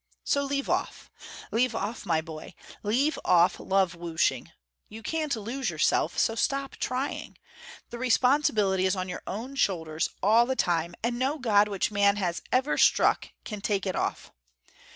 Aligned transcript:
"So 0.23 0.43
leave 0.43 0.67
off. 0.67 1.11
Leave 1.51 1.75
off, 1.75 2.07
my 2.07 2.21
boy. 2.21 2.55
Leave 2.81 3.19
off 3.23 3.59
love 3.59 3.93
whooshing. 3.93 4.51
You 4.89 5.03
can't 5.03 5.35
lose 5.35 5.69
yourself, 5.69 6.17
so 6.17 6.33
stop 6.33 6.75
trying. 6.77 7.37
The 7.91 7.99
responsibility 7.99 8.87
is 8.87 8.95
on 8.95 9.09
your 9.09 9.21
own 9.27 9.53
shoulders 9.55 10.09
all 10.23 10.47
the 10.47 10.55
time, 10.55 10.95
and 11.03 11.19
no 11.19 11.37
God 11.37 11.67
which 11.67 11.91
man 11.91 12.15
has 12.15 12.41
ever 12.51 12.79
struck 12.79 13.29
can 13.43 13.61
take 13.61 13.85
it 13.85 13.95
off. 13.95 14.31